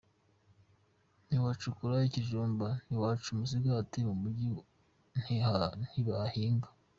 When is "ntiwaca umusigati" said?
2.85-3.97